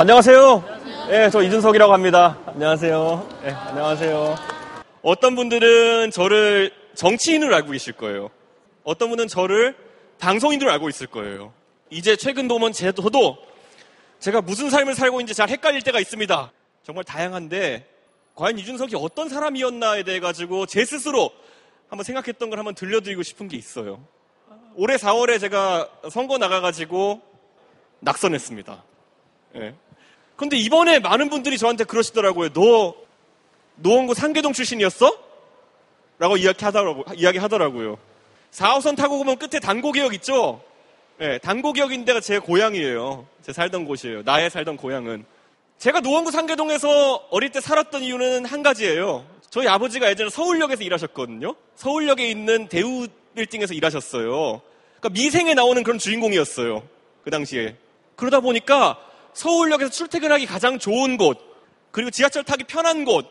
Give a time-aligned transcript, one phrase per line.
[0.00, 0.64] 안녕하세요.
[1.10, 2.38] 네, 저 이준석이라고 합니다.
[2.46, 3.28] 안녕하세요.
[3.42, 4.34] 네, 안녕하세요.
[5.02, 8.30] 어떤 분들은 저를 정치인으로 알고 계실 거예요.
[8.82, 9.76] 어떤 분은 저를
[10.18, 11.52] 방송인으로 알고 있을 거예요.
[11.90, 13.36] 이제 최근 보면 저도
[14.20, 16.50] 제가 무슨 삶을 살고 있는지 잘 헷갈릴 때가 있습니다.
[16.82, 17.86] 정말 다양한데
[18.36, 21.30] 과연 이준석이 어떤 사람이었나에 대해 가지고 제 스스로
[21.90, 24.00] 한번 생각했던 걸 한번 들려드리고 싶은 게 있어요.
[24.76, 27.20] 올해 4월에 제가 선거 나가가지고
[27.98, 28.84] 낙선했습니다.
[29.56, 29.74] 예.
[30.36, 32.50] 근데 이번에 많은 분들이 저한테 그러시더라고요.
[32.50, 32.94] 너
[33.76, 35.18] 노원구 상계동 출신이었어?
[36.18, 37.98] 라고 이야기 하더라고, 이야기 하더라고요.
[38.52, 40.62] 4호선 타고 보면 끝에 단고기역 있죠?
[41.18, 43.26] 네, 단고기역인 데가 제 고향이에요.
[43.42, 44.22] 제 살던 곳이에요.
[44.22, 45.24] 나의 살던 고향은.
[45.78, 49.24] 제가 노원구 상계동에서 어릴 때 살았던 이유는 한 가지예요.
[49.48, 51.54] 저희 아버지가 예전에 서울역에서 일하셨거든요.
[51.74, 54.60] 서울역에 있는 대우 빌딩에서 일하셨어요.
[55.00, 56.82] 그러니까 미생에 나오는 그런 주인공이었어요.
[57.24, 57.76] 그 당시에.
[58.16, 58.98] 그러다 보니까
[59.34, 61.38] 서울역에서 출퇴근하기 가장 좋은 곳,
[61.90, 63.26] 그리고 지하철 타기 편한 곳,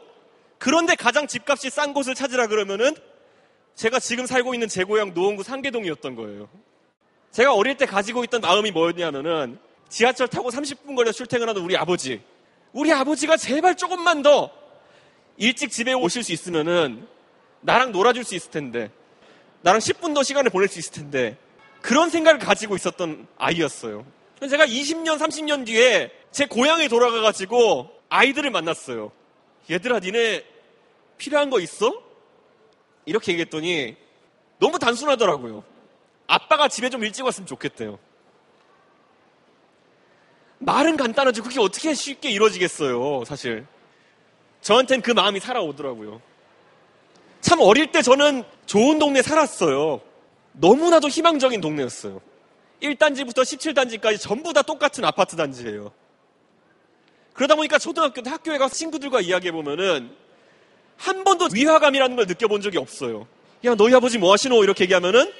[0.58, 2.95] 그런데 가장 집값이 싼 곳을 찾으라 그러면은
[3.75, 6.50] 제가 지금 살고 있는 제 고향 노원구 상계동이었던 거예요.
[7.31, 12.22] 제가 어릴 때 가지고 있던 마음이 뭐였냐면은 지하철 타고 30분 걸려 출퇴근하는 우리 아버지.
[12.73, 14.52] 우리 아버지가 제발 조금만 더
[15.38, 17.08] 일찍 집에 오실 수 있으면은
[17.61, 18.91] 나랑 놀아줄 수 있을 텐데
[19.61, 21.38] 나랑 10분 더 시간을 보낼 수 있을 텐데
[21.81, 24.06] 그런 생각을 가지고 있었던 아이였어요.
[24.48, 29.12] 제가 20년, 30년 뒤에 제 고향에 돌아가가지고 아이들을 만났어요.
[29.70, 30.44] 얘들아, 니네
[31.18, 31.92] 필요한 거 있어?
[33.06, 33.98] 이렇게 얘기했더니
[34.59, 35.64] 너무 단순하더라고요.
[36.28, 38.00] 아빠가 집에 좀 일찍 왔으면 좋겠대요.
[40.59, 43.66] 말은 간단하지 그게 어떻게 쉽게 이루어지겠어요, 사실.
[44.62, 46.22] 저한텐 그 마음이 살아오더라고요.
[47.42, 50.02] 참 어릴 때 저는 좋은 동네 살았어요.
[50.53, 52.22] 너무나도 희망적인 동네였어요.
[52.81, 55.91] 1단지부터 17단지까지 전부 다 똑같은 아파트 단지예요.
[57.33, 60.09] 그러다 보니까 초등학교 때 학교에 가서 친구들과 이야기해보면은
[60.97, 63.27] 한 번도 위화감이라는 걸 느껴본 적이 없어요.
[63.66, 64.63] 야, 너희 아버지 뭐 하시노?
[64.63, 65.31] 이렇게 얘기하면은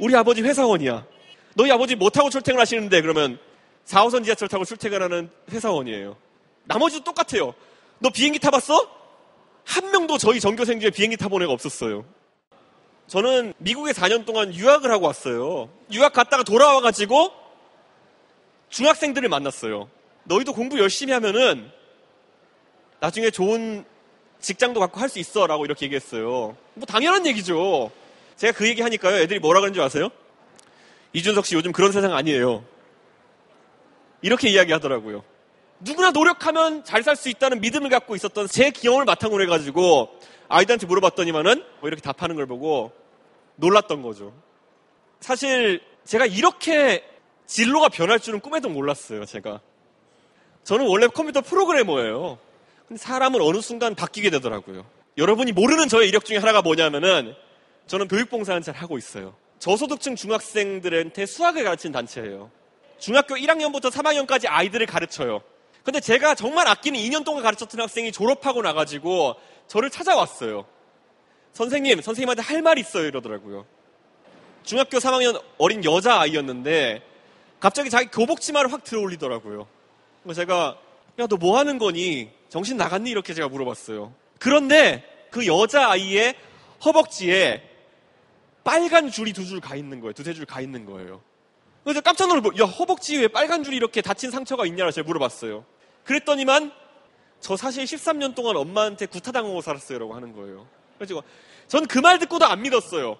[0.00, 1.06] 우리 아버지 회사원이야.
[1.54, 3.38] 너희 아버지 뭐 타고 출퇴근 하시는데 그러면
[3.86, 6.16] 4호선 지하철 타고 출퇴근하는 회사원이에요.
[6.64, 7.54] 나머지도 똑같아요.
[7.98, 8.90] 너 비행기 타봤어?
[9.64, 12.04] 한 명도 저희 전교생 중에 비행기 타본 애가 없었어요.
[13.08, 15.70] 저는 미국에 4년 동안 유학을 하고 왔어요.
[15.92, 17.30] 유학 갔다가 돌아와가지고
[18.68, 19.88] 중학생들을 만났어요.
[20.24, 21.70] 너희도 공부 열심히 하면은
[22.98, 23.84] 나중에 좋은
[24.40, 26.56] 직장도 갖고 할 수 있어 라고 이렇게 얘기했어요.
[26.74, 27.90] 뭐 당연한 얘기죠.
[28.36, 29.16] 제가 그 얘기 하니까요.
[29.16, 30.08] 애들이 뭐라 그러는지 아세요?
[31.12, 32.64] 이준석 씨 요즘 그런 세상 아니에요.
[34.20, 35.22] 이렇게 이야기 하더라고요.
[35.80, 40.10] 누구나 노력하면 잘 살 수 있다는 믿음을 갖고 있었던 제 경험을 바탕으로 해가지고
[40.48, 42.92] 아이들한테 물어봤더니만은 뭐 이렇게 답하는 걸 보고
[43.56, 44.32] 놀랐던 거죠.
[45.20, 47.04] 사실 제가 이렇게
[47.46, 49.60] 진로가 변할 줄은 꿈에도 몰랐어요, 제가.
[50.64, 52.38] 저는 원래 컴퓨터 프로그래머예요.
[52.88, 54.84] 근데 사람은 어느 순간 바뀌게 되더라고요.
[55.18, 57.34] 여러분이 모르는 저의 이력 중에 하나가 뭐냐면은
[57.86, 59.34] 저는 교육봉사를 잘 하고 있어요.
[59.58, 62.50] 저소득층 중학생들한테 수학을 가르치는 단체예요.
[62.98, 65.42] 중학교 1학년부터 3학년까지 아이들을 가르쳐요.
[65.86, 69.36] 근데 제가 정말 아끼는 2년 동안 가르쳤던 학생이 졸업하고 나가지고
[69.68, 70.66] 저를 찾아왔어요.
[71.52, 73.06] 선생님, 선생님한테 할 말 있어요.
[73.06, 73.64] 이러더라고요.
[74.64, 77.02] 중학교 3학년 어린 여자아이였는데
[77.60, 79.68] 갑자기 자기 교복 치마를 확 들어 올리더라고요.
[80.24, 80.76] 그래서 제가
[81.20, 82.30] 야, 너 뭐 하는 거니?
[82.48, 83.08] 정신 나갔니?
[83.08, 84.12] 이렇게 제가 물어봤어요.
[84.40, 86.34] 그런데 그 여자아이의
[86.84, 87.62] 허벅지에
[88.64, 90.12] 빨간 줄이 두 줄 가 있는 거예요.
[90.14, 91.22] 두세 줄 가 있는 거예요.
[91.84, 95.64] 그래서 깜짝 놀고, 야, 허벅지에 왜 빨간 줄이 이렇게 다친 상처가 있냐고 제가 물어봤어요.
[96.06, 96.72] 그랬더니만,
[97.40, 99.98] 저 사실 13년 동안 엄마한테 구타당하고 살았어요.
[99.98, 100.66] 라고 하는 거예요.
[100.98, 101.22] 그래서
[101.68, 103.18] 전 그 말 듣고도 안 믿었어요.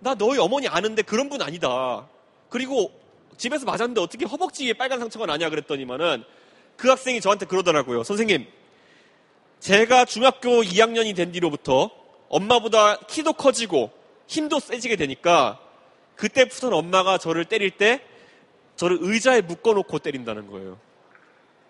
[0.00, 2.08] 나 너희 어머니 아는데 그런 분 아니다.
[2.48, 2.92] 그리고
[3.36, 6.24] 집에서 맞았는데 어떻게 허벅지 위에 빨간 상처가 나냐 그랬더니만은
[6.76, 8.02] 그 학생이 저한테 그러더라고요.
[8.04, 8.46] 선생님,
[9.60, 11.90] 제가 중학교 2학년이 된 뒤로부터
[12.28, 13.90] 엄마보다 키도 커지고
[14.26, 15.58] 힘도 세지게 되니까
[16.16, 18.00] 그때부터는 엄마가 저를 때릴 때
[18.76, 20.78] 저를 의자에 묶어놓고 때린다는 거예요.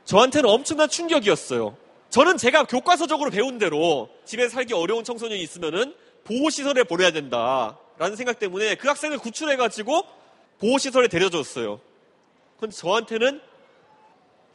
[0.04, 1.76] 저한테는 엄청난 충격이었어요.
[2.11, 5.94] 저는 제가 교과서적으로 배운 대로 집에 살기 어려운 청소년이 있으면은
[6.25, 10.06] 보호시설에 보내야 된다라는 생각 때문에 그 학생을 구출해가지고
[10.61, 11.81] 보호시설에 데려줬어요.
[12.61, 13.40] 근데 저한테는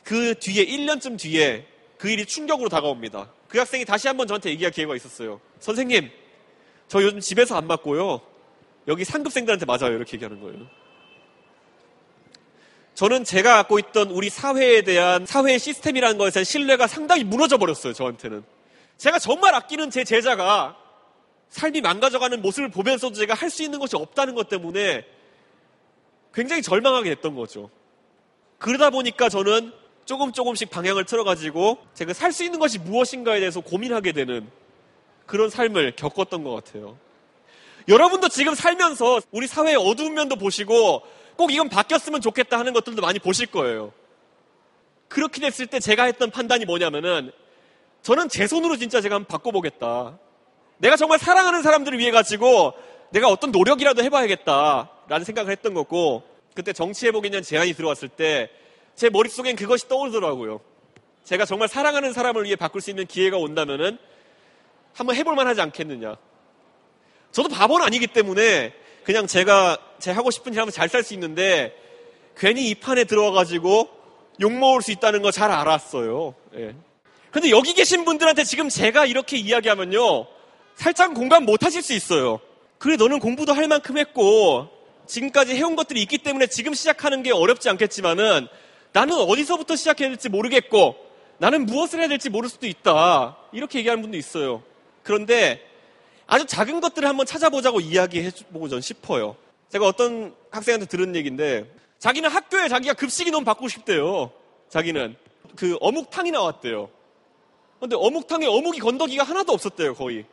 [0.03, 3.29] 그 뒤에 1년쯤 뒤에 그 일이 충격으로 다가옵니다.
[3.47, 5.41] 그 학생이 다시 한번 저한테 얘기할 기회가 있었어요.
[5.59, 6.09] 선생님,
[6.87, 8.21] 저 요즘 집에서 안 맞고요.
[8.87, 9.95] 여기 상급생들한테 맞아요.
[9.95, 10.65] 이렇게 얘기하는 거예요.
[12.99, 17.93] 저는 제가 갖고 있던 우리 사회에 대한 사회의 시스템이라는 것에 대한 신뢰가 상당히 무너져 버렸어요.
[17.93, 18.43] 저한테는.
[18.97, 20.75] 제가 정말 아끼는 제 제자가
[21.47, 25.05] 삶이 망가져가는 모습을 보면서도 제가 할 수 있는 것이 없다는 것 때문에
[26.33, 27.69] 굉장히 절망하게 됐던 거죠.
[28.57, 29.71] 그러다 보니까 저는
[30.03, 34.45] 조금 조금씩 방향을 틀어가지고 제가 살 수 있는 것이 무엇인가에 대해서 고민하게 되는
[35.25, 36.97] 그런 삶을 겪었던 것 같아요.
[37.87, 41.03] 여러분도 지금 살면서 우리 사회의 어두운 면도 보시고
[41.39, 43.93] 꼭 이건 바뀌었으면 좋겠다 하는 것들도 많이 보실 거예요.
[45.07, 47.31] 그렇게 됐을 때 제가 했던 판단이 뭐냐면은
[48.01, 50.19] 저는 제 손으로 진짜 제가 한번 바꿔보겠다.
[50.79, 52.73] 내가 정말 사랑하는 사람들을 위해 가지고
[53.11, 58.51] 내가 어떤 노력이라도 해봐야겠다라는 생각을 했던 거고 그때 정치해보겠냐는 제안이 들어왔을 때
[58.99, 60.59] 제 머릿속엔 그것이 떠오르더라고요.
[61.23, 63.97] 제가 정말 사랑하는 사람을 위해 바꿀 수 있는 기회가 온다면은
[64.93, 66.17] 한번 해볼만 하지 않겠느냐.
[67.31, 68.73] 저도 바보는 아니기 때문에
[69.09, 71.73] 그냥 제가 제 하고 싶은 일 하면 잘 살 수 있는데
[72.37, 73.89] 괜히 이 판에 들어와가지고
[74.39, 76.35] 욕먹을 수 있다는 거 잘 알았어요.
[76.57, 76.75] 예.
[77.31, 80.27] 근데 여기 계신 분들한테 지금 제가 이렇게 이야기하면요.
[80.75, 82.39] 살짝 공감 못 하실 수 있어요.
[82.77, 84.67] 그래, 너는 공부도 할 만큼 했고,
[85.07, 88.47] 지금까지 해온 것들이 있기 때문에 지금 시작하는 게 어렵지 않겠지만은
[88.93, 90.95] 나는 어디서부터 시작해야 될지 모르겠고,
[91.39, 93.37] 나는 무엇을 해야 될지 모를 수도 있다.
[93.53, 94.61] 이렇게 얘기하는 분도 있어요.
[95.01, 95.67] 그런데
[96.29, 99.35] 아주 작은 것들을 한번 찾아보자고 이야기해보고 전 싶어요.
[99.69, 101.65] 제가 어떤 학생한테 들은 얘기인데,
[101.97, 104.31] 자기는 학교에 자기가 급식이 너무 받고 싶대요.
[104.69, 105.15] 자기는.
[105.55, 106.89] 그 어묵탕이 나왔대요.
[107.79, 110.23] 근데 어묵탕에 어묵이 건더기가 하나도 없었대요, 거의.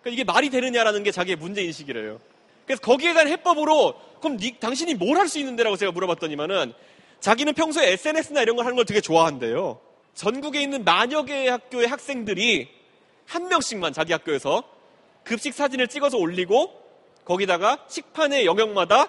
[0.00, 2.20] 그러니까 이게 말이 되느냐라는 게 자기의 문제 인식이래요.
[2.64, 6.72] 그래서 거기에 대한 해법으로, 그럼 니, 당신이 뭘 할 수 있는데라고 제가 물어봤더니만은,
[7.18, 9.80] 자기는 평소에 SNS나 이런 걸 하는 걸 되게 좋아한대요.
[10.14, 12.68] 전국에 있는 만여 개의 학교의 학생들이
[13.26, 14.62] 한 명씩만 자기 학교에서
[15.24, 16.72] 급식 사진을 찍어서 올리고,
[17.24, 19.08] 거기다가 식판의 영역마다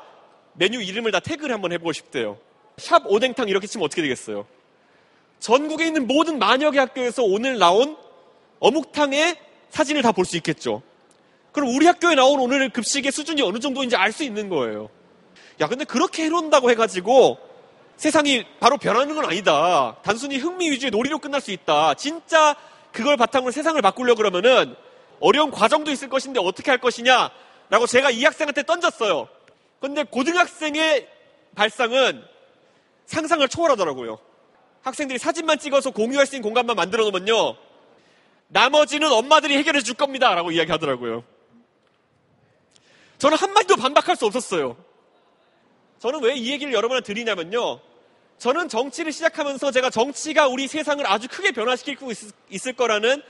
[0.54, 2.38] 메뉴 이름을 다 태그를 한번 해보고 싶대요.
[2.78, 4.46] 샵 오뎅탕 이렇게 치면 어떻게 되겠어요?
[5.40, 7.98] 전국에 있는 모든 개 학교에서 오늘 나온
[8.60, 9.36] 어묵탕의
[9.70, 10.82] 사진을 다 볼 수 있겠죠.
[11.52, 14.90] 그럼 우리 학교에 나온 오늘 급식의 수준이 어느 정도인지 알 수 있는 거예요.
[15.62, 17.38] 야, 근데 그렇게 해놓는다고 해가지고
[17.98, 19.98] 세상이 바로 변하는 건 아니다.
[20.04, 21.94] 단순히 흥미 위주의 놀이로 끝날 수 있다.
[21.96, 22.56] 진짜
[22.92, 24.76] 그걸 바탕으로 세상을 바꾸려고 그러면은
[25.24, 27.32] 어려운 과정도 있을 것인데 어떻게 할 것이냐?
[27.70, 29.30] 라고 제가 이 학생한테 던졌어요.
[29.80, 31.08] 근데 고등학생의
[31.56, 32.24] 발상은
[33.06, 34.20] 상상을 초월하더라고요.
[34.82, 37.56] 학생들이 사진만 찍어서 공유할 수 있는 공간만 만들어 놓으면요.
[38.50, 40.36] 나머지는 엄마들이 해결해 줄 겁니다.
[40.36, 41.24] 라고 이야기 하더라고요.
[43.18, 44.76] 저는 한마디도 반박할 수 없었어요.
[46.00, 47.80] 저는 왜 이 얘기를 여러분한테 드리냐면요.
[48.40, 53.24] 저는 정치를 시작하면서 제가 정치가 우리 세상을 아주 크게 변화시키고 있, 을 거라는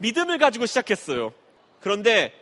[0.00, 1.32] 믿음을 가지고 시작했어요.
[1.80, 2.32] 그런데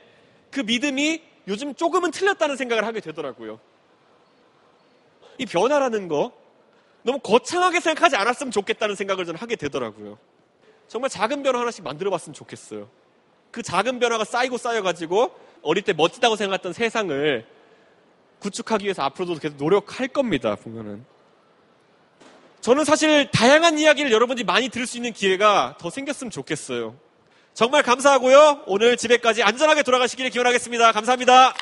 [0.51, 3.61] 그 믿음이 요즘 조금은 틀렸다는 생각을 하게 되더라고요.
[5.39, 6.33] 이 변화라는 거
[7.03, 10.19] 너무 거창하게 생각하지 않았으면 좋겠다는 생각을 저는 하게 되더라고요.
[10.89, 12.89] 정말 작은 변화 하나씩 만들어 봤으면 좋겠어요.
[13.51, 17.47] 그 작은 변화가 쌓이고 쌓여가지고 어릴 때 멋지다고 생각했던 세상을
[18.41, 21.05] 구축하기 위해서 앞으로도 계속 노력할 겁니다, 보면은.
[22.61, 26.97] 저는 사실 다양한 이야기를 여러분들이 많이 들을 수 있는 기회가 더 생겼으면 좋겠어요.
[27.59, 28.61] 정말 감사하고요.
[28.67, 30.93] 오늘 집에까지 안전하게 돌아가시기를 기원하겠습니다.
[30.93, 31.55] 감사합니다.